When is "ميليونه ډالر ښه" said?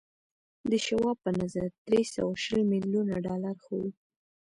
2.71-3.73